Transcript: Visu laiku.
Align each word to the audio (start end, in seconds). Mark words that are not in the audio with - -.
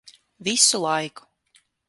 Visu 0.47 0.79
laiku. 0.83 1.23